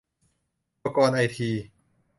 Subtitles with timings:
[0.75, 1.49] อุปกรณ์ไอที